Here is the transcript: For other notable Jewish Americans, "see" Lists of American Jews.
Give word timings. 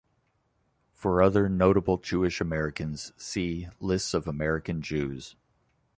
For 0.93 1.21
other 1.21 1.47
notable 1.47 1.99
Jewish 1.99 2.41
Americans, 2.41 3.13
"see" 3.17 3.69
Lists 3.79 4.15
of 4.15 4.27
American 4.27 4.81
Jews. 4.81 5.35